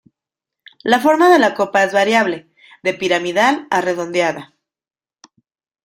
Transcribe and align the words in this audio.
La 0.93 0.99
forma 1.03 1.27
de 1.31 1.35
la 1.41 1.51
copa 1.59 1.83
es 1.87 1.93
variable, 1.99 2.39
de 2.81 2.95
piramidal 3.03 3.67
a 3.69 3.81
redondeada. 3.89 4.47